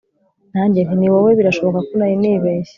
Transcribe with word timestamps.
Nanjye 0.53 0.79
nti 0.85 0.95
Ni 0.99 1.07
wowe 1.13 1.31
Birashoboka 1.39 1.79
ko 1.87 1.93
nari 1.97 2.15
nibeshye 2.21 2.69